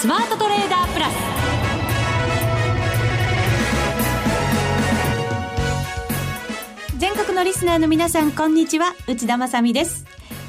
[0.00, 1.14] スマートトレーダープラス。
[6.98, 8.94] 全国のリスナーの皆さんこんにちは。
[9.08, 10.06] 内田まさです。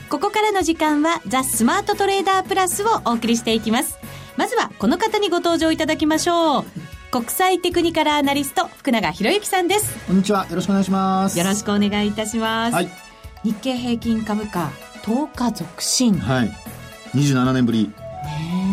[0.08, 3.98] ここからの時間はザ・スマートトレーダープラスをお送りしていきます。
[4.38, 6.66] まずはこの方にご登場いただきましょう。
[7.10, 9.98] 国際テクニカルアナリスト福永博之さんです。
[10.06, 10.46] こんにちは。
[10.48, 11.40] よろしくお願いします。
[11.40, 12.90] よろしくお願いいたします、はい、
[13.44, 14.70] 日経平均株価
[15.02, 16.20] 10日続伸。
[16.20, 16.52] はい。
[17.16, 17.92] 27年ぶり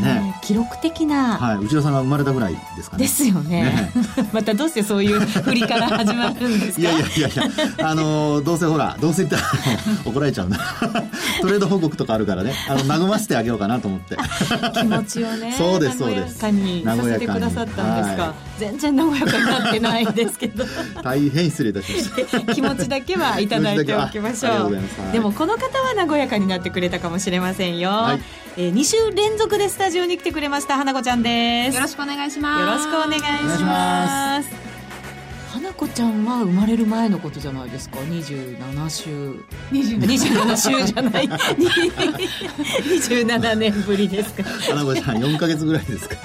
[0.00, 3.02] ね記録的な、はい、内田さんが生まれたぐらいですかね。
[3.02, 3.62] ですよね。
[3.62, 3.92] ね
[4.32, 6.80] またどうしてそういう振りから始まるんですか？
[6.82, 9.42] いやいやいやいや、あの、どうせほら、どうせ言ったら
[10.04, 10.58] 怒られちゃうんだ。
[11.40, 14.16] トレード報告とかあるからね、あの、和ませてあげようかなと思って。
[14.74, 16.38] 気持ちをね、そうです、そうです。
[16.42, 18.22] 和やかにさせてくださったんですか。
[18.22, 20.64] はい、全然和やかになってないですけど。
[21.02, 22.54] 大変失礼いたしました。
[22.54, 24.78] 気持ちだけはいただいておきましょう。
[25.12, 27.90] でもこの方は和やかになってくれたかもしれませんよ。
[27.90, 28.20] はい、
[28.56, 34.65] えー、2週連続でスタジオに来てくれました花子ちゃんですよろしくお願いしますよろしくお願いします
[35.56, 39.42] 花子ちゃんは生まれる前のことじゃないですか？27週。
[39.72, 41.28] 27週じゃない。
[41.28, 44.42] 27年ぶりですか？
[44.44, 46.16] 花子ちゃん4か月ぐらいですか？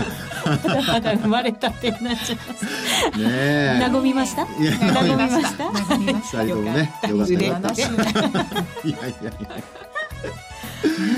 [0.92, 2.66] まだ生まれたてになっちゃいます。
[3.18, 3.80] ねえ。
[3.82, 4.42] 和みました？
[4.46, 4.50] 和
[5.04, 5.66] みました。
[5.66, 6.44] 和みました。
[6.44, 7.34] 二人ともねよかった。
[7.42, 7.70] よかった。
[8.88, 9.32] いやいやいや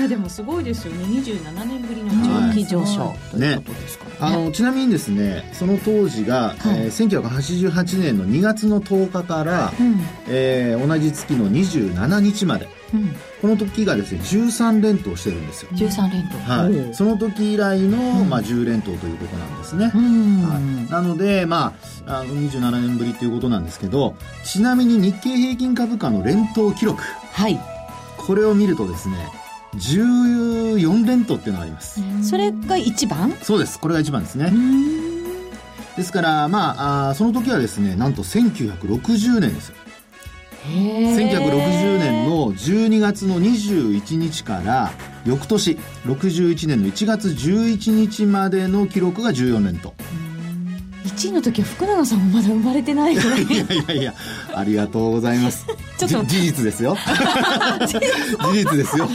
[0.00, 1.04] ね、でもすごいですよね。
[1.04, 2.10] 27年ぶりの
[2.50, 15.70] 長期上昇、はい、ということですか、ね、あのちなみにですねその当時が、はい、えー、1988年の2月の10日から、うん、えー、同じ月の27日まで、うん、この時がですね13連投してるんですよ。
[15.72, 16.38] 13連投。
[16.38, 16.94] はい。
[16.94, 21.74] その時以来の、うん、まあ、10連投ということなんですね、はい、なのでま
[22.06, 27.02] ああの27年ぶりということなんですけどちなみに日経平均株価の連投記録。
[27.02, 27.58] はい。
[28.26, 29.16] これを見るとですね
[29.74, 32.00] 14連投っていうのがあります。
[32.22, 33.32] それが一番？
[33.42, 33.78] そうです。
[33.78, 34.52] これが一番ですね。
[35.96, 39.68] ですからまああその時はですねなんと1960年です。
[39.68, 39.74] よ
[40.66, 44.92] 1960年の12月の21日から
[45.26, 49.92] 翌年61年の1月11日までの記録が14連投
[51.04, 54.14] 1位の時は福永さんもまだ生まれてないいやいやいや
[54.54, 55.66] ありがとうございます。
[55.98, 56.96] ちょっと事実ですよ。
[57.86, 57.98] 事
[58.52, 59.06] 実ですよ。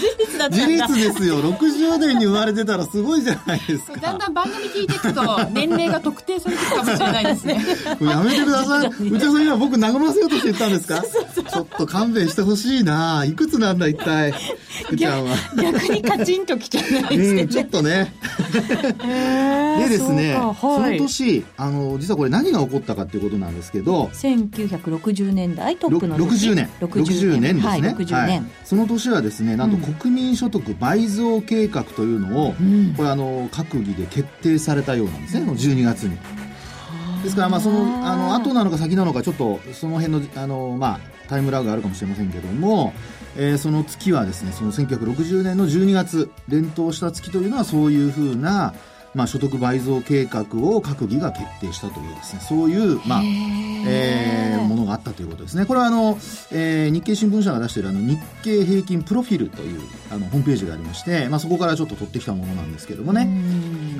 [0.49, 1.41] 事実ですよ。
[1.53, 3.99] 60年に生まれてたらすごいじゃないですか。
[3.99, 7.65] だんだん番組聞いていくと年齢が特定されていくかもしれないですね。
[8.01, 8.87] やめてください。
[9.09, 11.01] 内田さん今僕和ませようとして言ったんですか？
[11.01, 13.25] ちょっと勘弁してほしいな。
[13.25, 14.33] いくつなんだ一体？
[14.85, 15.35] 福ちゃんは。
[15.61, 18.13] 逆にカチンときちゃないですね、うん、ちょっとね
[19.77, 26.69] でですねそ,、はい、その年あの実はこれ何が起こったかっていうことなんですけど1960年代トップの60年。
[26.79, 27.55] 60年。
[27.55, 36.17] ですね、はい、60年、はい、その年はですねなんと国民所得倍増計画というのを、うん、これあの閣議で決定されたようなんですね、うん、12月に。
[37.23, 42.93] ですからまあそのあの後なのか先なのかちょっとその辺のあのまあタイムラグがあるかもしれませんけども、
[43.37, 48.73] えー、その月はですねその1960年の12月連投した月というのはそういうふうな
[49.15, 55.65] まあ、所得倍増計画を閣議が決定したというですねそういう、まあえー、ものがあったということですね。
[55.65, 56.17] これはあの、
[56.51, 59.81] えー、日経新聞社が出しているあの日経平均プロフィールという
[60.11, 63.29] あのホームページがありまして、まあ、そこからちょっと取ってきたものなんですけどもね。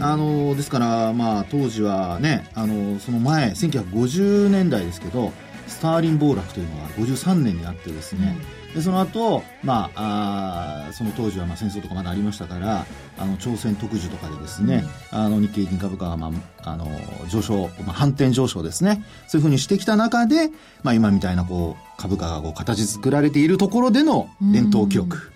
[0.02, 5.34] あのですから、まあ、当時はねあのその前1950年代ですけど
[5.70, 8.36] スターリン暴落というのが53年にあってですね、
[8.70, 8.76] うん。
[8.76, 12.86] でその後、まああその当時はまあ戦争とかまだありましたから
[13.18, 16.32] あの朝鮮特需とかでですね、うん、あの日経平均株価が、ま
[16.62, 16.88] あ、あの
[17.30, 19.04] 上昇、まあ、反転上昇ですね。
[19.28, 20.50] そういうふうにしてきた中で、
[20.84, 25.32] まあ、今みたいなこう株価がこう形作られているところでの伝統記録。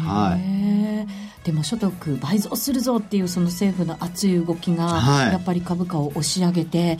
[0.00, 1.28] はい。
[1.44, 6.98] でも所得倍増するぞっていうその政府の熱い動きが、やっぱり株価を押し上げて、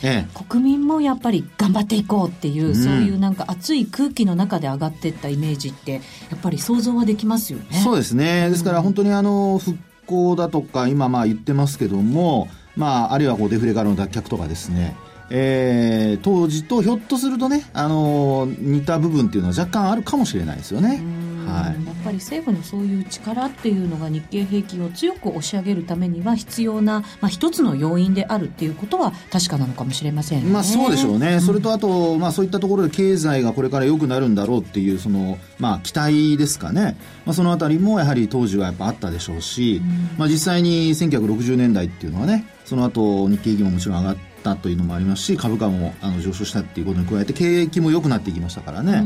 [0.48, 7.78] 国民もやっぱり頑張っていこうっていう、そういうなんか熱い空気の中で上がっていったイメージってやっぱり想像はできますよね。
[7.84, 8.48] そうですね。
[8.48, 14.96] ですから本当にあの復興だとか今まあ言ってますけども、まあ、あるいはこうデフレからの脱却とかですね。
[15.30, 21.02] えー、当時とひょっとするとね、あのー、似た部分っていうのは若干あるかもしれないですよね。
[21.48, 49.02] はい、やっぱり政府のそういう力っていうのが日経平均を強く押し上げるためには必要な、まあ、一つの要因であるっていうことは確かなのかもしれません、ね、まあ、そうでしょうね、うん、それとあと、まあ、そういったところで経済がこれから良くなるんだろうっていうその、まあ、期待ですかね、まあ、そのあたりもやはり当時はやっぱあったでしょうし、うん、まあ、実際に1960年代っていうのはねその後日経平均ももちろん上がってったというのもありますし株価もあの上昇したっていうことに加えて景気も良くなっていきましたからね、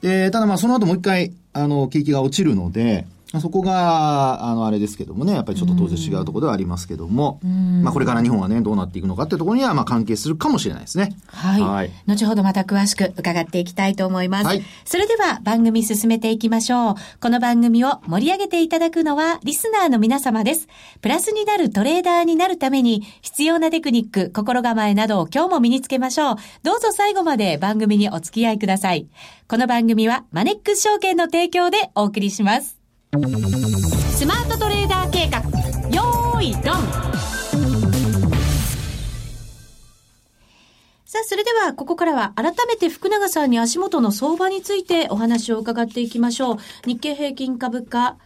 [0.00, 3.06] でただまあその後もう一回あの景気が落ちるので
[3.38, 11.14] そこが、あの、あれですけどもね、やっぱりちょっと当然違うところではありますけども、まあこれから日本はね、どうなっていくのかってところには、まあ関係するかもしれないですね。
[11.26, 11.62] はい。
[11.62, 14.46] はい後ほどまた詳しく伺っていきたいと思います。
[14.46, 16.94] はいそれでは番組進めていきましょう。
[17.20, 20.68] この番組を盛り上げていただくのはリスナーの皆様です。
[21.00, 26.36] プラスになるトレーダーになるために必要なテクニック、心構えなどを今日も身につけましょう。
[26.62, 29.06] どうぞ最後まで番組にお付き合いください。
[29.48, 32.79] この番組はマネックス証券の提供でお送りします。
[33.12, 33.16] ス
[34.24, 35.40] マートトレーダー計画、
[35.90, 36.62] よーい、ドン
[41.06, 46.58] さあ、それでは、ここからは改めて福永さんに足元の相場についてお話を伺っていきましょう。
[46.86, 48.16] 日経平均株価、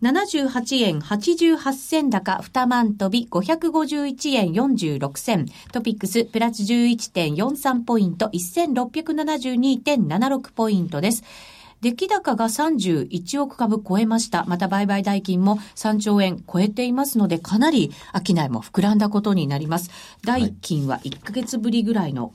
[0.00, 5.46] 78円88銭高、2万飛び、551円46銭。
[5.72, 11.24] トピックス、プラス11.43ポイント、1672.76ポイントです。
[11.80, 14.44] 出来高が31億株超えました。
[14.44, 19.90] また売買代金も3兆円超えていますので、かなり商いも膨らんだことになります。
[20.22, 22.34] 代金は1ヶ月ぶりぐらいの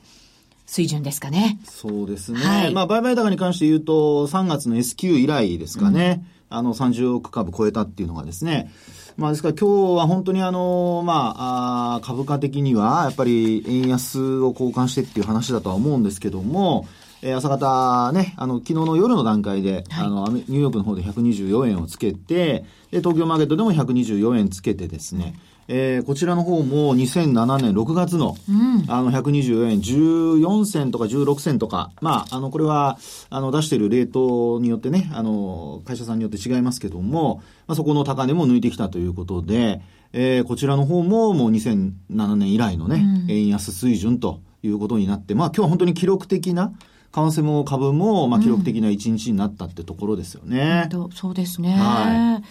[0.66, 1.60] 水準ですかね。
[1.66, 2.40] そうですね。
[2.40, 6.26] はいまあ、売買高に関して言うと、3月の S q 以来ですかね。
[6.50, 8.72] あの、30億株超えたっていうのがですね。
[9.18, 16.88] まあ、ですから今日は本当にあの、まあ、あー株価的には、やっぱり円安を交換してっていう話だとは思うんですけども、
[17.22, 25.34] えー朝方ね、あの、昨日の夜の段階で、あの、アメニューヨークの方で124円をつけて、で、東京マーケットでも124円つけてですね、
[25.68, 28.36] えーこちらの方も2007年6月の、
[28.88, 33.00] あの、124円14銭とか16銭とか、まあ、あの、これは、
[33.32, 39.82] あの、出してるレートによってね、あの、会社さんによって違いますけども、まあ、そこの高値も抜いてきたということで、
[40.14, 46.72] えーこちらの方ももう2007年以来のね、円安水準ということになって、まあ、今日は本当に記録的な、
[47.16, 50.88] 為替も株も、まあ、記録的な一日になったってところですよね。
[50.92, 51.76] とそうですね。
[51.78, 52.42] は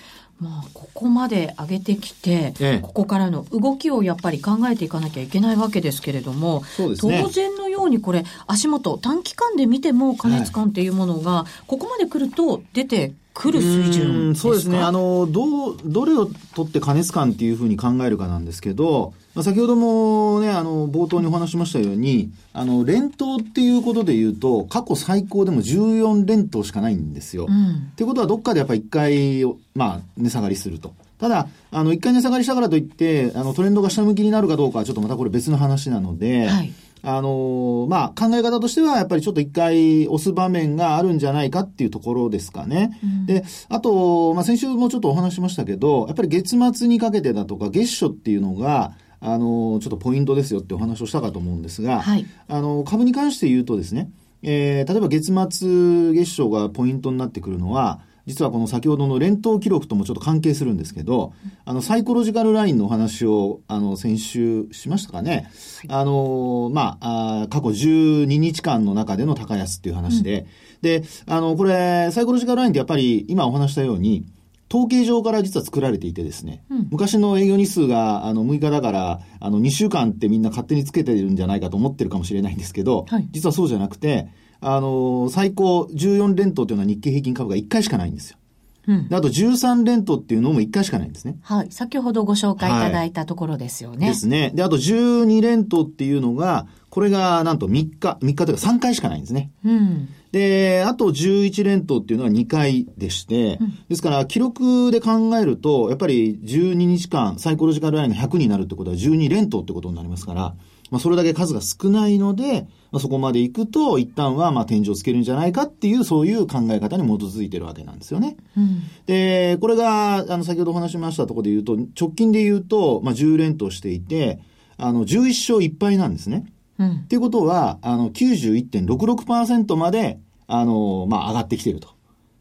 [0.40, 14.48] まあ、ここまで上げてきて、ええここからの動きをやっぱり考えていかなきゃいけないわけですけれども、ね当然のようにこれ、足元、短期間で見ても過熱感っていうものが、ここまで来ると出てくる水準うんですか？
[14.48, 14.78] そうですね。
[14.78, 27.46] あの、どう、どれを取って加熱感っていうふうに考えるかなんですけど、まあ、先ほどもね、あの、冒頭にお話ししましたように、あの、連投っていうことで言うと、過去最高でも14連投しかないんですよ。
[27.48, 29.44] うんっていうことは、どっかでやっぱり一回、
[29.74, 30.94] まあ、値下がりすると。
[31.18, 36.72] ただ、あの、一回値下がりしたからといって、あの、トレンドが下向きになるかどうかは、ちょっとまたこれ別の話なので、はい
[37.06, 42.98] あのまあ、考え方としては、やっぱりちょっと一回押す場面があるんじゃないかっていうところですかね。
[43.26, 54.10] で、あと、まあ、先週もちょっとお話ししましたけど、やっぱり月末にかけてだとか、月初っていうのが、あのちょっとポイントですよってお話をしたかと思うんですが、はいあの、株に関して言うとですね、
[54.42, 61.32] えー例えば月末月初がポイントになってくるのは、実はこの先ほどの連投記録ともちょっと関係するんですけど、
[61.64, 65.50] あの、サイコロジカルラインのお話を、あの、先週しましたかね。
[65.88, 70.46] あの、まあ、過去12日間の中での高安っていう話で、
[70.80, 74.24] で、あの、これ、サイコロジカルラインってやっぱり今お話したように、
[74.70, 83.28] 統計上から実は作られていてですね、昔の営業日数があの6日だから、あの2週間ってみんな勝手につけてるんじゃないかと思ってるかもしれないんですけど、はい。
[83.30, 84.28] 実はそうじゃなくて、
[84.60, 88.38] あの、最高14連投というのは日経平均株が1回しかないんですよ。
[88.86, 91.38] うんであと13連投っていうのも1回しかないんですね。
[91.42, 91.68] はい。
[91.70, 94.08] 先ほどご紹介いただいたところですよね。
[94.08, 94.52] ですね。
[94.54, 99.50] で、あと12連投っていうのが、これがなんと3日、3日というか3回しかないんですね。
[99.64, 100.08] うん。
[100.32, 103.58] で、あと11連投っていうのは2回でして、
[103.88, 110.54] ですから記録で考えると、やっぱり12日間、サイコロジカルラインが100になるってことは12連投ってことになりますから、
[110.94, 118.36] まあそれだけ数が少ないので、まあ、そこまで行くと、一旦はまあ天井をつけるんじゃないかっていう、そういう考え方に基づいてるわけなんですよね。
[118.56, 118.82] うん。
[119.06, 124.38] で、これが、あの、先ほどお話しましたところで言うと、直近で言うと、まあ10連投していて、
[124.76, 126.46] あの、11勝1敗なんですね。
[126.78, 127.06] うんっ。
[127.08, 131.88] ていうことは、あの、91.66%まで、あの、まあ、上がってきていると。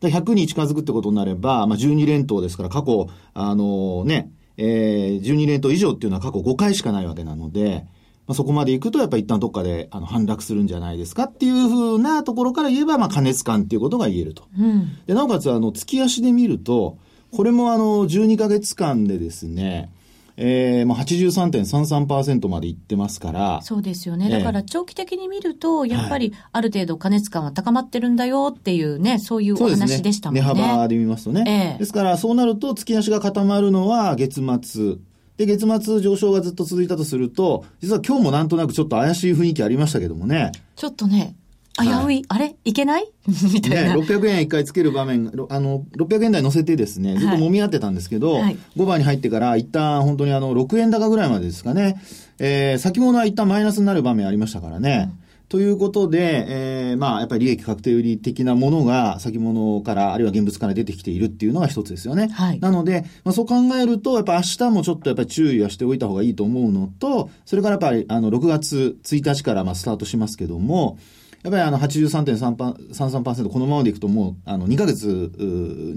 [0.02, 7.86] で100に近づくってことになれば、まあ、12連投ですから、過去、あのね、えー、12連投以上っていうのは過去5回しかないわけなので、
[8.26, 14.44] まあ、そこまで行くと、やっぱり一旦どっかで、あの、反落するんじゃないですかっていうふうなところから言えば、まあ、加熱感っていうことが言えると。
[14.58, 14.98] うん。
[15.06, 16.98] で、なおかつ、あの、月足で見ると、
[17.32, 19.92] これもあの、12ヶ月間でですね、
[20.36, 24.30] えー、まあ、83.33%までいってますから、そうですよね。
[24.32, 29.70] ええだから長期的に見ると、やっぱりある程度加熱感は高まってるんだよっていうね、そういうお。
[29.70, 30.42] 話でしたもんね。
[30.42, 31.44] 値幅で見ますとね。
[31.48, 34.98] ええですから、そうなると、月足が固まるのは月末。
[35.38, 40.52] で、月末上昇がずっと続いたとすると、実は今日もなんとなくちょっと怪しい雰囲気ありましたけどもね。
[40.76, 41.36] ちょっとね、
[41.82, 42.56] 危うい、あれ？
[42.66, 43.12] いけない？
[43.52, 43.96] みたいね、な。
[43.96, 48.58] 600円一回つける場面、ろあの、600円台乗せてですね、ずっと揉み合ってたんですけど、はい。
[48.78, 52.00] 5番に入ってから一旦本当にあの、6円高ぐらいまでですかね、
[52.38, 55.12] えー、先物は一旦マイナスになる場面ありましたからね。
[55.50, 62.30] ということで、えー、まあ、やっぱり利益確定売り的なものが先物から、あるいは現物から出てきているっていうのが一つですよね。
[62.30, 70.98] はいなので、まあ、そう考えると、やっぱ明日もちょっとやっぱり注意はしておいた方がいいと思うのと、それからやっぱり、あの、6月1日からまあスタートしますけども、
[71.44, 75.42] やっぱりあの83.33%このままでいくともうあの2ヶ月、う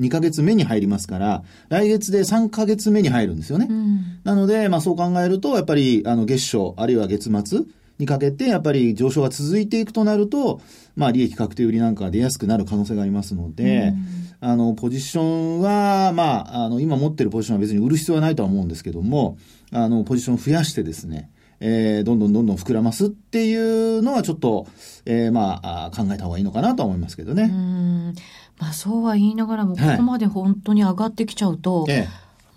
[0.01, 3.69] 2ヶ月目に入りますから、来月で3ヶ月目に入るんですよね。
[3.71, 7.61] うんなので、まあそう考えると、やっぱりあの月初、あるいは月末
[7.99, 10.61] にかけて、やっぱり上昇が続いていくとなると、
[10.97, 13.95] まあ利益確定売りなんかが出やすくなる可能性がありますので、
[14.41, 15.23] あの、ポジショ
[15.59, 19.39] ンは、まあ、あの、今持ってるポジションは別に売る必要はないとは思うんですけども、
[19.73, 24.67] あの、ポジションを増やしてですね、えー、どんどんどんどん膨らますっていうのはちょっと、
[25.07, 27.47] えー、まあ、あ考えた方がいいのかなとは思いますけどうね。
[27.47, 28.15] ん。
[28.59, 32.07] まあそうは言いながらも、こはいこまで本当に上がってきちゃうと、え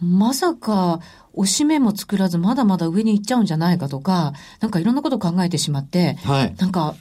[0.01, 0.99] まさか、
[1.33, 6.55] 押し目も作らず、まだまだ上に行っちゃうんじゃないかとか、なんかいろんなことを考えてしまってえ、はい。
[6.57, 6.95] なんか、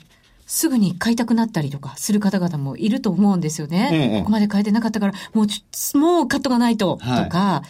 [0.47, 3.91] すぐに買いたくなったりとかする方々もいると思うんですよね。
[3.93, 7.63] ええここまで買えてなかったから、もうちょもうカットがないと、はいとか、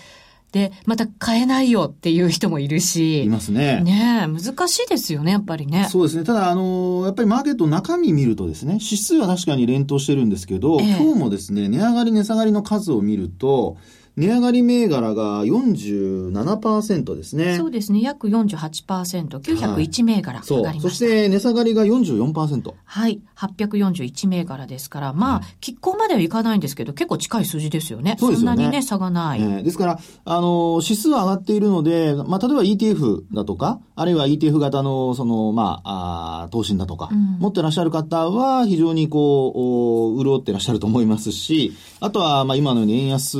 [0.53, 3.81] で、また買えないよっていう人もいるし、いますね。
[3.83, 5.89] ねえ、難しいですよね、やっぱりね。
[5.91, 6.25] そうですね。
[6.25, 13.77] ただ、あのやっぱりマーケットの中身見るとですね、指数は確かに連投してるんですけど、ええ今日もですね、値上がり値下がりの数を見ると、
[14.19, 17.57] 値上がり銘柄が47%ですね。
[17.57, 20.89] そうですね、約48%、901銘柄上がりました。
[20.89, 22.75] そして値下がりが44%。
[22.85, 23.21] はい。
[23.37, 28.17] 841銘柄ですから、まあ、拮抗まではいかないんですけど、結構近い数字ですよね。
[28.19, 29.41] そねんなにね、差がない。
[29.41, 43.39] えーですから、あの、指数は上がっているので、まあ、例えば ETF だとか、あるいは ETF 型の、その、まあ、あー投信だとか、うん持ってらっしゃる方は、非常にこう、お潤ってらっしゃると思いますし、あとは、まあ、今のように円安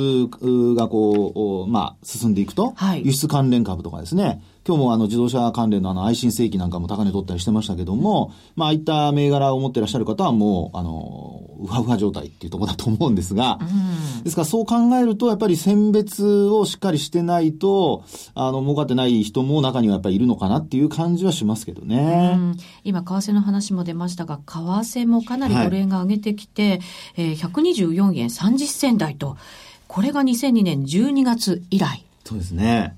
[0.71, 3.05] うがこう、おまあ、進んでいくと、はい。
[3.05, 14.23] 輸出関連株とかですね、今日もあの自動車関連のあの愛信正規なんかも高値取ったりしてましたけども、まあ、ああいった銘柄を持ってらっしゃる方はもう、あの、ウハウハ状態っていうところだと思うんですが、うん。
[14.23, 18.03] ですからそう考えると、やっぱり選別をしっかりしてないと、
[18.35, 22.35] あの、儲かってない人も中にはやっぱりいるのかなっていう感じはしますけどうね。
[22.35, 22.57] ん。
[22.83, 26.79] 今、為替の話も出ましたが、為替もかなりドル円が上げてきて、
[27.15, 29.37] えー124円30銭台と、
[29.89, 32.05] これが2002年12月以来。
[32.23, 32.95] そうですね。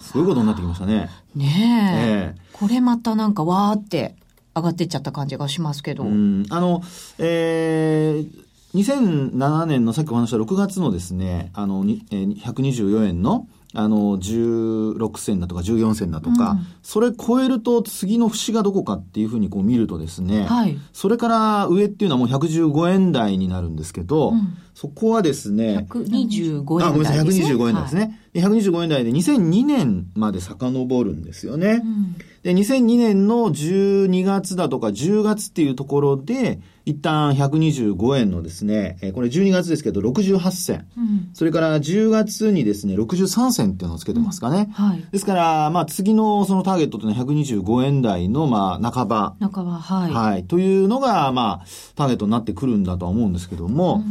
[0.00, 1.08] そういうことになってきましたね。
[1.36, 2.34] ねえ。
[2.34, 4.16] ええこれまたなんかわーって
[4.54, 6.02] 上がってっちゃった感じがしますけど。
[6.02, 6.82] うん、あの、
[7.18, 13.46] えー、2007年のさっきお話した6月のですね、あの、にえー124円の、
[13.78, 20.78] あの、16銭だとか14銭だとか、うんそれ超えると次の節がどこかっていうふうにこう見るとですね、はい。
[20.92, 27.54] それから上っていうのはもう115円台になるんですけど、うんそこはですね、125円あ、ごめんなさい、台ですね。
[27.54, 28.20] 125円台ですね。
[28.25, 31.66] で125円台で2002年まで遡るんですよね。
[31.68, 31.76] はい。
[31.78, 32.16] うん
[32.46, 40.86] で、2002年の12月だとか10月っていうところで、一旦125円のですね、えーこれ12月ですけど68銭。
[40.96, 44.68] うんそれから10月にですね、63銭っていうのをつけてますかね。
[44.74, 45.04] はい。
[45.10, 49.34] ですから、まあ次のそのターゲットというのは125円台のまあ半ば。
[49.40, 50.12] 中は、はい。
[50.12, 50.44] はい。
[50.44, 51.66] というのが、まあ、
[51.96, 54.04] ターゲットになってくるんだとは思うんですけども、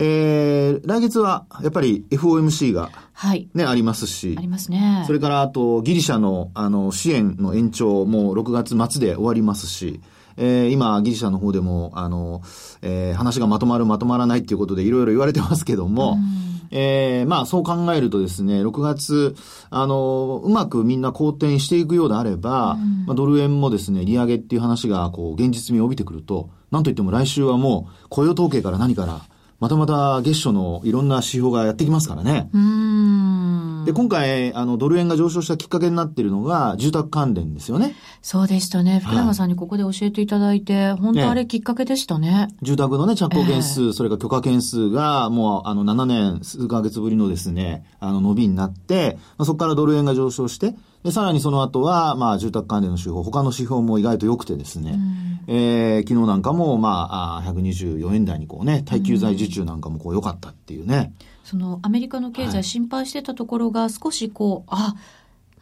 [0.00, 3.48] えー、来月はやっぱり FOMC がはい。
[3.52, 4.36] ね、ありますし。
[4.38, 5.02] あり、ますね。
[5.08, 10.00] それからあとギリシャのあの支援の延長も6月末で終わりますし、
[10.36, 12.42] えー今ギリシャの方でもあの、
[12.80, 16.16] えー話がまとまるまとまらないっていうことでいろいろ言われてますけども、
[16.70, 19.34] えーまあそう考えるとですね、6月、
[19.68, 22.76] あの、うまくみんな好転していくようであれば、
[23.06, 29.22] まあドル円もですね、利上げっていう話がこう現実味を帯びてくると、なんといっても来週はもう雇用統計から何から、
[29.60, 32.48] またまた月初のいろんな指標がやってきますからね。
[32.52, 33.84] うーん。
[33.86, 37.96] で、今回、あの、ドル円が上昇したきっかけになっているのが、住宅関連ですよね。
[38.22, 39.00] そうでしたね。
[39.04, 42.48] 福永さんにここで教えていただいて、本当あれきっかけでしたね。
[42.62, 54.98] 住宅のね、着工件数、それから許可件数が、もう、あの、7年数ヶ月ぶりのですね、あの、伸びになって、まあ、そこからドル円が上昇して、で、さらにその後は、まあ、住宅関連の指標、他の指標も意外と良くてですね、
[55.46, 61.12] えー昨日なんかも、まあ、あー124円台にこうね、耐久財受注なんかもこう良かったっていうね。
[61.44, 62.52] そのアメリカの経はい。
[62.52, 64.94] 済心配してたところが少しこう、あ、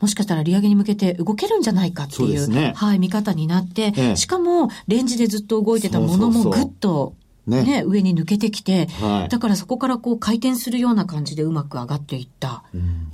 [0.01, 2.73] もしかしたら利上げに向けて動けるんじゃないかっていう、そうね。
[2.75, 4.17] はい、見方になって、ええ。
[4.17, 7.15] しかもレンジでずっと動いてたものもぐっと
[7.47, 12.65] ねね、上に抜けてきて、はいだからそこからこう回転するような感じでうまく上がっていった。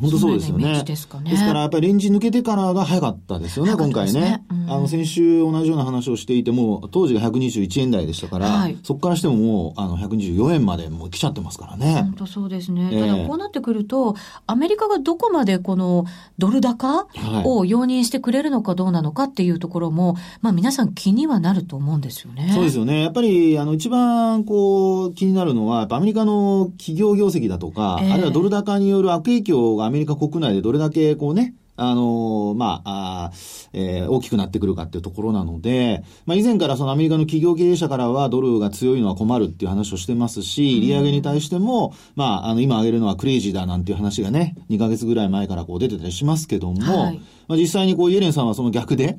[0.01, 0.59] 本当そうですよね。
[0.59, 1.21] そんなようなイメージですか
[1.53, 4.45] らやっぱりレンジ抜けてからが早かったですよね、早かっ今回ねね。
[4.51, 12.13] うんあの、先週同じような話をしていても、当時が121円台でしたから、はいそこからしてももう、あの、124円までもう来ちゃってますからね本。
[12.15, 12.89] 当そうですね。
[12.93, 14.15] ええただこうなってくると、
[14.47, 16.07] アメリカがどこまでこの
[16.39, 17.07] ドル高
[17.45, 22.51] を容認してくれるのかどうなのかっていうところも、まあ皆さん気にはなると思うんですよね。
[22.55, 23.03] そうですよね。
[23.03, 28.13] やっぱり、あの、一番、こう、気になるのは、アメリカの企業業績だとか、ええ。
[28.13, 47.21] あるいはドル高による悪影響がアメリカ国内でどれだけ、こうね、あのまあ、あーえー大きくなってくるかっていうところなので、まあ、以前からそのアメリカの企業経営者からはドルが強いのは困るっていう話をしてますし、利上げに対しても、まあ、あの、今挙げるのはクレイジーだなんていう話がね、2ヶ月ぐらい前からこう出てたりしますけども、はい。
[47.49, 49.19] まあ、実際にこう、イエレンさんはその逆で、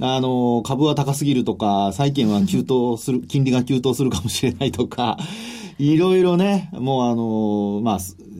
[0.00, 5.18] あの、株は高すぎるとか、債券は急騰する、金利が急騰するかもしれないとか、
[5.78, 7.98] いろいろね、もうあの、まあ、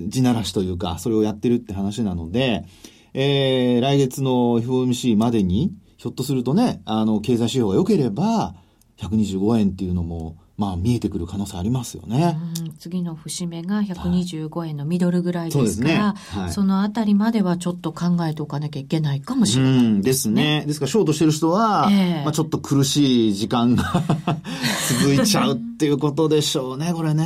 [0.09, 2.65] 地ならしというか、それをやってるって話なので、
[3.13, 8.55] えー、来月の FOMC までに、ひょっとするとね、あの、経済指標が良ければ、
[8.99, 12.39] 125円っていうのも、まあ、見えてくる可能性ありますよね。
[12.59, 15.95] うん次の節目が125円のミドルぐらいですから、そうですね
[16.43, 19.73] はいそのあたりまではちょっと考えておかなきゃいけないかもしれない。
[19.73, 20.65] うんですね。
[20.67, 23.85] ですから、ショートしてる人は、ええまあちょっと苦しい時間が
[25.01, 27.25] 続いちゃうっていうことでしょうね、これね。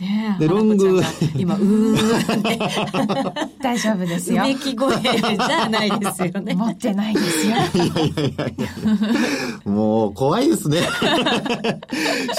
[0.00, 1.02] ねえでロング
[1.36, 2.58] 今、うーんね、
[3.60, 6.54] 大丈夫ですようめき声じゃないですよね。
[6.54, 7.56] 持ってないですよ
[9.72, 10.80] もう、怖いですね。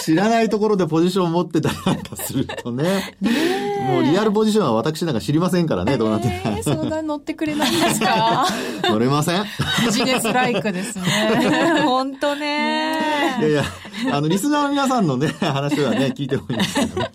[0.04, 3.16] 知らないところでポジションを持ってたりなんかするとね。
[3.88, 6.50] もうリアルポジションは私なんか知りましんからね、どうなってるか。
[6.52, 8.46] えー相談乗ってくれないんですか？
[8.90, 9.44] 乗れません？
[9.86, 11.04] ビジネスライクですね。
[11.84, 12.98] 本当ね。
[13.40, 13.64] いやいや、
[14.12, 17.12] あの、リスナーの皆さんのね、話はね、聞いてもいいんですけどね。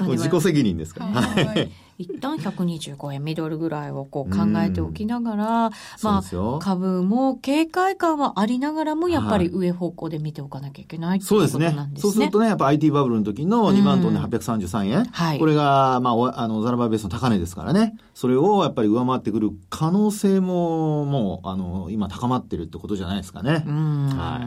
[0.00, 1.22] もう自己責任ですから。
[1.22, 5.70] はい一旦125円ミドルぐらいをこう考えておきながら、
[6.02, 11.94] まあ、株も警戒感はありながらも、やっぱり上方向で見ておかなきゃいけないとそううですねなん。
[11.94, 12.02] ですね。
[12.02, 15.04] そうするとね、やっぱ IT バブルの時の2万トンで833円。
[15.04, 17.96] はいこれが、まあお、あの、ザラバーベースの高値ですからね。
[18.14, 23.64] それをやっぱり上回ってくる可能性も、もう、あの、今高まってるってことじゃないですかね。
[23.66, 24.40] うんは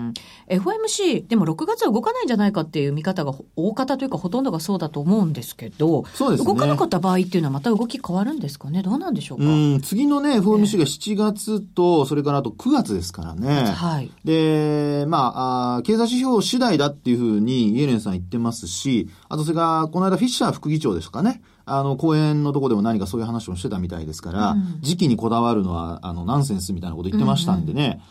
[0.48, 8.84] FOMC、でも6月は動かないんじゃないかっていう見方が大方というかほとんどがそうだと思うんですけど、そうですね動かなかった場合っていうのはまた動き変わるんですかね？
[8.84, 13.66] どうなんでしょうか、うん、次のね、FOMC が7月と、それからあと9月ですからね。
[13.66, 14.12] はい。
[14.24, 21.42] で、まあ、あー経済指標次第だっていうふうにイエレンさん言ってますし、あとそれから、この間フィッシャー副議長ですかね？
[21.66, 28.02] あの、講演のとこでも何かそういう話をしてたみたいですから、時期にこだわるのは、あの、ナンセンスみたいなこと言ってましたんでね。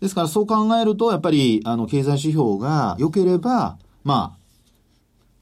[0.00, 4.38] ですから、そう考えると、やっぱり、あの、経済指標が良ければ、まあ、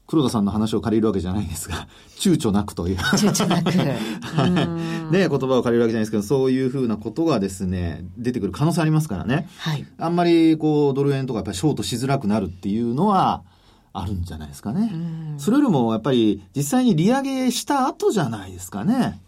[0.07, 2.97] 黒田さんの話を借りるわけじゃないですが、 躊躇なくという。
[2.97, 3.75] 躊躇なく。
[5.11, 9.47] ね、言葉を借りるわけじゃないですけど、そういうふうなことがですね、出てくる可能性ありますからね。
[9.57, 9.85] はい。
[9.97, 13.43] あんまりこうドル円とかやっぱりショートしづらくなるっていうのは
[13.91, 14.91] あるんじゃないですかね。
[15.37, 19.19] それよりもやっぱり実際に利上げした後じゃないですかね。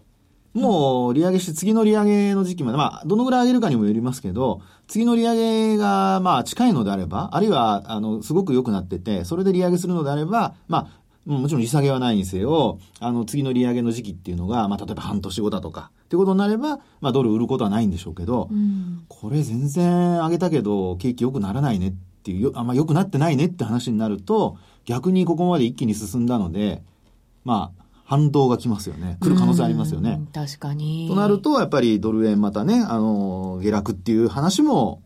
[0.53, 18.49] もう利上げして次の利上げの時期まで、まあどのぐらい上げるかにもよりますけど、次の利上げがまあ近いのであれば、あるいはあのすごく良くなってて、それで利上げするのであれば、まあもちろん利下げはないにせよ、あの、次の利上げの時期っていうのが、まあ、例えば半年後だとか、ってことになれば、まあ、ドル売ることはないんでしょうけど、
[19.09, 26.81] これ全然上げたけど、景気良くならないねっていう、よあんま良くなってないねって話になると、逆にここまで一気に進んだので、
[27.43, 27.78] まあ、
[28.09, 29.17] 反動が来ますよね。
[29.21, 30.25] 来る可能性ありますよねうん。
[30.27, 31.07] 確かに。
[31.07, 35.03] となると、やっぱりドル円またね、あの、下落っていう話も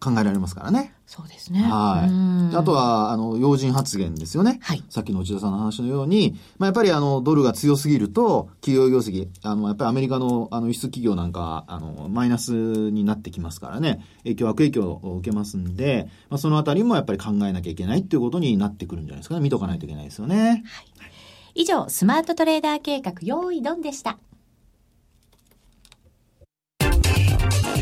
[0.00, 0.94] 考えられますからね。
[1.06, 1.60] そうですね。
[1.62, 2.08] はい。
[2.08, 4.60] うんあとは、あの、要人発言ですよね。
[4.62, 19.40] はいさっきの内田さんの話のように、まあ、やっぱりあの、ドルが強すぎると、企業業績、あの、やっぱりアメリカの、あの、輸出企業なんかは、あの、マイナスになってきますからね、影響、悪影響を受けますんで、まあ、そのあたりもやっぱり考えなきゃいけないっていうことになってくるんじゃないですかね。
[19.42, 20.64] 見とかないといけないですよね。
[21.58, 24.16] 以上、スマートトレーダー計画、用意ドンでした。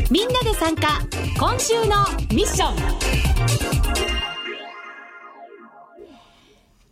[0.09, 0.99] みんなで参加、
[1.39, 1.97] 今週の
[2.33, 2.77] ミッション。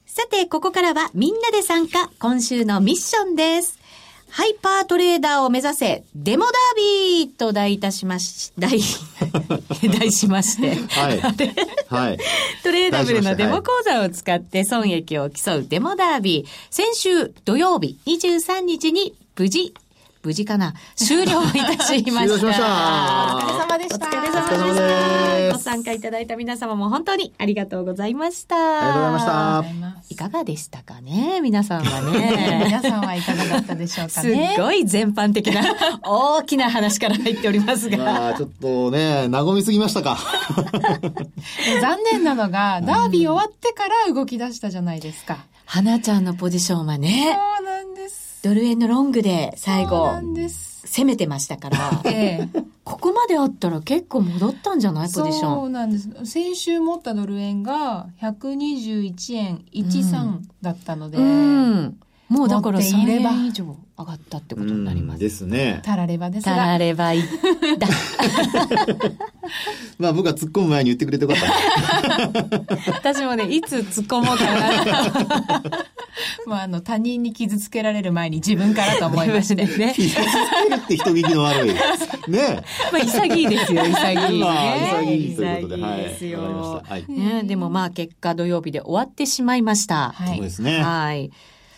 [0.06, 3.80] さて、ここからはみんなで参加、今週のミッションです。
[4.30, 8.80] ハイパートレーダーを目指せ、デモダービーと題いたしまし、 題、
[10.00, 10.76] 題しまして。
[10.76, 11.20] はい。
[11.88, 12.18] はい。
[12.64, 16.50] トレーダブルのデモ講座を使って損益を競うデモダービー。
[16.70, 19.74] 先週土曜日23日に無事
[20.26, 22.28] 無事かな終了いたしました。
[22.28, 24.08] 終了しましたお疲れ様でした。
[24.08, 25.54] お疲れ様でした。
[25.54, 28.56] ご参加いただいた皆様も本当にありがとうございました。
[28.56, 31.42] ありがとうございましたいかがでしたかね？
[31.42, 32.82] 皆さんは皆ね。
[32.90, 34.56] さんはいかがだったでしょうかすっね。
[34.58, 35.62] ごい全般的な
[36.02, 37.98] 大きな話から入っておりますが。
[37.98, 40.18] まあ、ちょっとね、和みすぎましたか。
[41.82, 45.38] 残念なのが、ダービー終わってから動き出したじゃないですか。
[45.66, 47.38] 花ちゃんのポジションはそね。
[48.46, 50.08] ドル円のロングで最後。
[50.86, 52.64] 攻めてましたから、 ええ。
[52.84, 55.56] ここまであったら結構戻ったんじゃないポジション。
[55.56, 56.10] そうなんです。
[56.26, 62.00] 先週持ったドル円が121円13だったので、うん。
[62.28, 65.20] もうだから3持っていれば円以上上がったってことになります。
[65.20, 65.80] ですね。
[65.84, 67.24] たらればですたが、らればいい。
[67.78, 67.88] だ。
[70.00, 71.46] まあ僕は突っ込む前に言ってくれてよかった。
[72.92, 74.52] 私もね、いつ突っ込もうかな。
[76.46, 79.56] まあ、あの、他人に傷つけられる前に自分からと思いまして。
[79.56, 79.66] ね。
[79.96, 80.28] 傷つける
[80.78, 81.70] って人聞きの悪い。
[81.70, 81.76] ね
[82.92, 84.90] まあ、潔いですよ、潔い、まあね。
[85.00, 86.40] 潔いということではい潔いですよ。
[86.40, 90.12] わかりましたはいね、でもまあ、結果土曜日で終わってしまいました。
[90.16, 90.82] はいそうですね。
[90.82, 91.32] はい。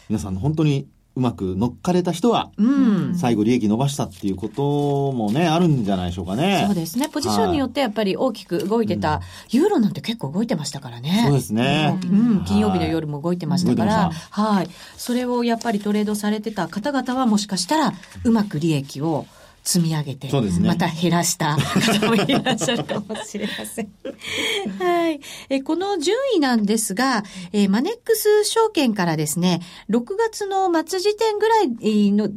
[0.10, 3.16] 皆さん本当にうまく乗っかれた人は、うん。
[3.18, 6.66] 最後利益伸ばしたっていうこともね、あるんじゃないでしょうかね。
[6.68, 7.10] そうですね。
[7.10, 11.24] ポジションによってやっぱり大きく動いてた、ユーロなんて結構動いてましたからね。
[11.26, 12.00] そうですね。
[12.04, 14.70] うん、金曜日の夜も動いてましたから、はい。
[14.96, 17.94] それをやっぱりトレードされてた方々はもしかしたら、
[18.24, 19.26] うまく利益を
[19.68, 23.90] 積み上げて、ねまた減らした方もいらっしゃるかもしれません。
[24.80, 25.20] はい。
[25.50, 32.34] え、この順位なんですが、えーマネックス証券からですね、6月の末時点ぐらいので、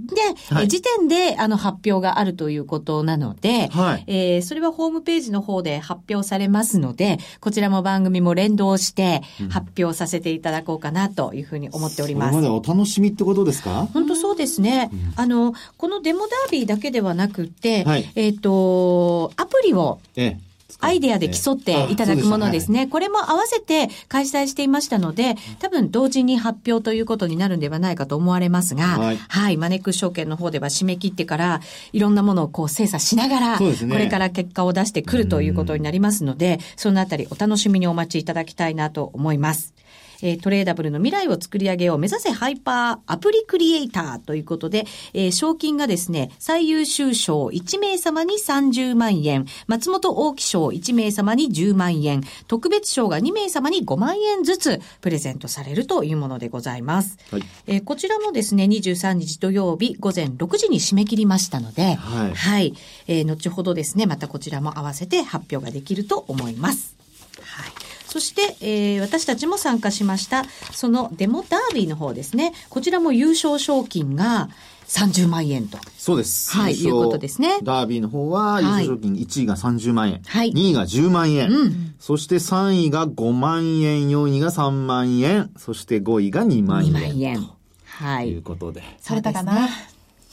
[0.54, 12.30] はいえ時点であの発表があるということなので、はいえーそれはホームページの方で発表されますので、こちらも番組も連動して発表させていただこうかなというふうに思っております。
[12.32, 13.86] これまでお楽しみってことですか？
[13.92, 14.90] 本当そうですね。
[15.16, 20.50] あの、このデモダービーだけではなくって、はいえっ、と、アプリをええ。
[20.83, 22.85] アイデアで競っていただくものですね。
[22.85, 22.87] ね。
[22.87, 31.61] これも合わせて開催していましたので、多分同時に発表ということになるんではないかと思われますが、はいはい、マネックス証券の方では締め切ってから、
[31.92, 39.74] いろんなものをこう精査しながら、ねこれから結果を出してくるということになりますので、そのあたりお楽しみにお待ちいただきたいなと思います。
[40.22, 57.18] えートレーダブルの未来を作り上げよう目指せハイパーアプリクリエイターということで、えー賞金がですね、最優秀賞1名様に30万円、松本大木賞1名様に10万円、特別賞が2名様に5万円ずつプレゼントされるというものでございます。
[57.30, 62.74] はいえーこちらもですね、23日土曜日午前6時に締め切りましたので、はい
[63.06, 66.94] えー後ほどですね、またこちらも合わせて発表ができると思います。
[67.40, 67.89] はい。
[68.10, 72.52] そして、えー私たちも参加しました、そのデモダービーの方ですね。
[72.68, 74.48] こちらも優勝賞金が
[74.88, 75.78] 30万円と。
[75.96, 76.50] そうです。
[76.50, 80.20] はい優勝いうことですねダービーの方は、優勝賞金1位が30万円。
[80.26, 81.50] はい2位が10万円。
[81.50, 85.50] うんそして3位が5万円、4位が3万円。
[85.56, 86.90] そして5位が2万円。
[86.90, 87.50] 2万円。
[87.84, 88.42] はというい。
[88.42, 89.68] ことで、されたかな、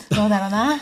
[0.10, 0.80] どうだろうな。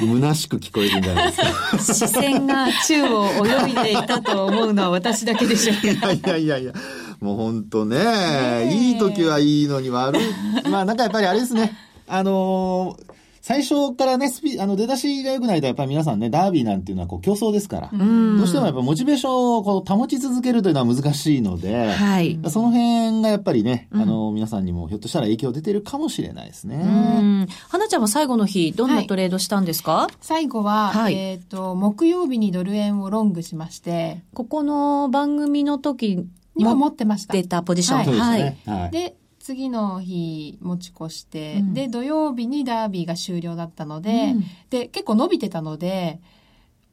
[0.00, 1.78] 虚しく聞こえるんじゃないですか。
[1.94, 6.12] 視線が宙を泳いでいたと思うのは私だけでしょうか。
[6.12, 6.72] いやいやいや、
[7.20, 10.22] もうほんとね、いい時はいいのに悪い。
[10.70, 11.76] まあなんかやっぱりあれですね。
[12.08, 13.11] あのー
[13.42, 17.88] 最初からね、スピ、あの、出だしが良くないと、やっぱり皆さんね、ダービーなんていうのはこう競争ですから。
[17.88, 22.38] んどうしてもやっぱモチベーションをこう保ち続けるというのは難しいので、はい。
[22.48, 26.76] その辺がやっぱりね、あの、皆さんにもひょっとしたら影響出てるかもしれないですね。
[26.76, 27.48] うん。
[27.68, 37.32] 花ちゃんは最後の日、どんなトレードしたんですか、最後は、はいえっ、と、木曜日にドル円をロングしまして、ここの番組の時にも持もってました。
[37.32, 38.18] 出たポジション。
[38.20, 38.56] はい。
[38.66, 38.90] はい。
[38.92, 41.74] で、次の日持ち越して、うん。
[41.74, 44.44] で、土曜日にダービーが終了だったので、うん。
[44.70, 46.20] で、結構伸びてたので、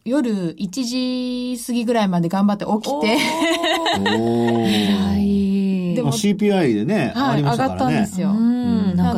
[0.03, 3.17] 夜1時過ぎぐらいまで頑張って起きて。
[5.95, 8.33] でもまあ CPI でね、上がはい、りま上がったんですよ。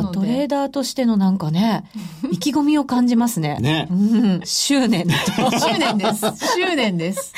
[0.08, 1.84] トレーダーとしてのなんかね、
[2.30, 3.58] 意気込みを感じますね。
[3.60, 5.12] ねうん、執念と。
[5.58, 6.20] 執念です。
[6.56, 7.32] 執念です。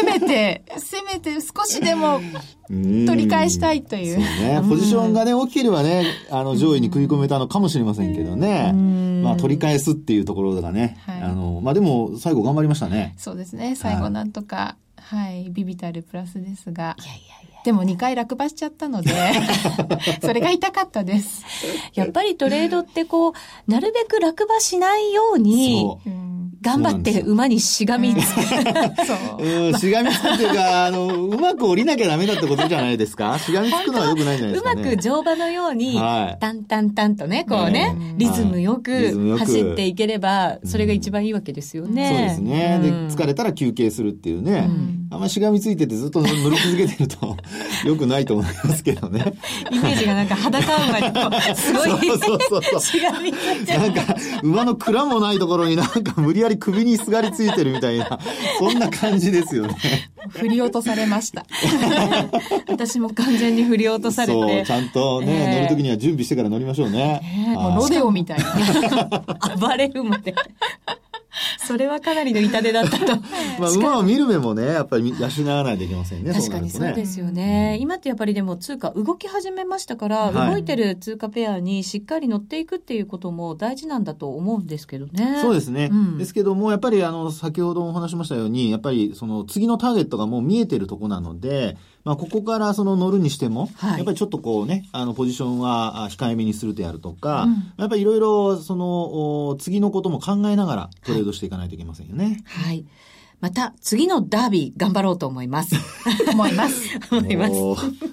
[0.00, 2.20] せめて、せめて少しでも
[2.70, 4.14] うん取り返したいという。
[4.14, 4.62] そうね。
[4.68, 8.72] ポジションがね、大きければね、あの、上位に食い込めたのかもしれませんけどね。
[9.22, 10.96] まあ、取り返すっていうところがね。
[11.06, 13.14] はいあの、まあでも、最後頑張りましたね。
[13.16, 13.76] そうですね。
[13.76, 16.96] 最後なんとか、はい、ビビたるプラスですが。
[16.98, 17.41] いやいや。
[17.64, 19.10] でも2回落馬しちゃったので、
[20.20, 21.44] それが痛かったです。
[21.94, 23.32] やっぱりトレードってこう、
[23.70, 25.86] なるべく落馬しないように、
[26.60, 28.40] 頑張って馬にしがみつく。
[29.04, 29.44] そう。
[29.44, 33.36] うん、しがみつくっていうか、あの、うまく降りなきゃダメだってことじゃないですか？
[33.38, 34.82] しがみつくのは良くないんじゃないでうすか、ね。
[34.84, 42.08] まく乗馬のように、はいタンタンタンとね、こうね、うんリズムよく走っていければ、それが一番いいわけですよね。
[42.08, 42.80] そうですね。
[42.82, 44.66] で、うん疲れたら休憩するっていうね。
[44.68, 47.36] うんあんまりしがみついててずっと乗り続けてると
[47.84, 49.34] 良くないと思いますけどね。
[49.70, 58.18] イメージがなんか裸馬にこう、すごい、そうそうそうしがみついてるなんか、馬の蔵もないところになんか無理やり首にすがりついてるみたいな、
[58.58, 59.76] そんな感じですよね。
[60.30, 61.44] 振り落とされました。
[62.68, 67.20] 私も完全に振り落とされそう、てち、ゃんとね、ええ乗るときには準備してから乗りましょうね。
[67.20, 68.46] ねもうロデオみたいな。
[69.60, 70.34] 暴れるまで。
[71.58, 73.16] それはかなりの痛手だったと。
[73.58, 76.32] まあ、馬を見る目もね、やっぱり養わないといけませんね。
[76.32, 77.78] 確かにそうですよね。
[77.80, 85.38] 今ってやっぱりでも通貨動き始めましたから、はい動いてる通貨ペアにしっかり乗っていくっていうことも大事なんだと思うんですけどね。
[85.40, 85.88] そうですね。
[85.90, 102.42] うんですけども、やっぱりあの、先ほどもお話しましたように、やっぱりその次のターゲットがもう見えてるとこなので、まあ、ここからその乗るにしても、はいやっぱりちょっとこうね、あの、ポジションはあ控えめにするであるとか、うんやっぱりいろいろその、お次のことも考えながらトレードしていかないといけませんよね。
[102.46, 102.84] はい。
[103.42, 105.74] また、次のダービー頑張ろうと思います。
[106.30, 106.88] 思います。
[107.10, 107.52] 思います。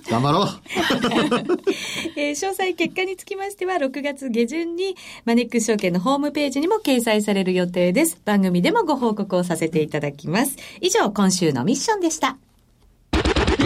[0.10, 0.48] 頑張ろう
[2.18, 8.20] えー詳細結果につきましては、6月下旬にマネックス証券のホームページにも掲載される予定です。
[8.26, 10.56] 番組でもご報告をさせていただきます。
[10.82, 12.38] 以上、今週のミッションでした。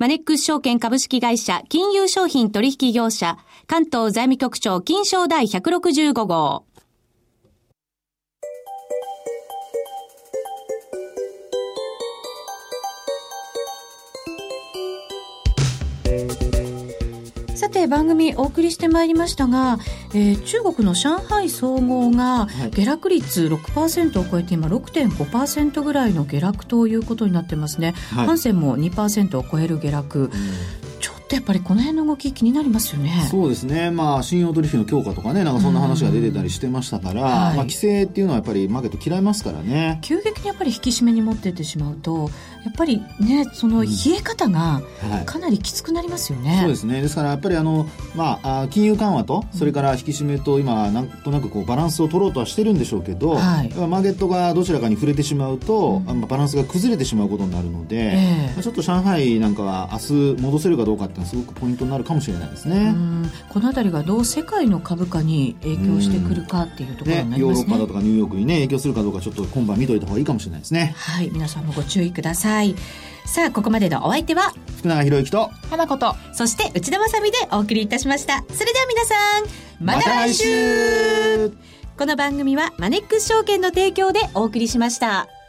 [0.00, 3.36] マネックス証券株式会社金融商品取引業者
[3.66, 6.64] 関東財務局長金賞第165号。
[17.70, 19.78] て番組お送りしてまいりましたが、
[20.14, 22.70] えー中国の上海総合がはい。
[22.70, 28.26] 下落率6%を超えて今6.5%ぐらいの下落ということになってますね、はい。
[28.26, 30.30] ハンセンも2%を超える下落。
[31.00, 33.26] ちょっとやっぱりこの辺の動き気になりますよね。
[33.30, 37.32] そうですね、まあ、信用取引の強化とかね、なんかそんな話が出てたりしてましたから、はい。
[37.32, 39.98] まあ、規制っていうのはやっぱりマーケット嫌いますからね。
[40.02, 42.30] 急激にやっぱり引き締めに持ってってしまうと
[42.64, 45.26] やっぱりねその冷え方がはい。
[45.26, 47.00] かなりきつくなりますよね、そうですね。
[47.00, 53.68] ですから、やっぱりあの、まあ、あ金融緩和と、それから引き締めと、今、なんとなくこう、バランスを取ろうとはしてるんでしょうけど、はい。
[53.74, 58.52] マーケットがどちらかに触れてしまうと、あまあバランスが崩れてしまうことになるので、ええ。
[58.54, 62.90] まあちょっと上海なんかは明日戻せるかどうかっていうのはすごくポイントになるかもしれないですうね。
[62.90, 63.30] ん。
[63.48, 67.66] この辺りがどう世界の株価に影響してくるかっていうところねにな、りますね。
[67.66, 70.94] ヨーロッパだとかニューヨークにね、影響するかどうかちょっと今晩見といた方がいいかもしれないですね。
[70.96, 71.30] はい。
[71.32, 72.49] 皆さんもご注意ください
[73.26, 76.14] さあここまでのお相手は福永博之と、花子と。
[76.32, 85.39] そして内田まさみでお送りいたしましたそれでは皆さんまた来週また来週この番組はマネックス証券の提供でお送りしました。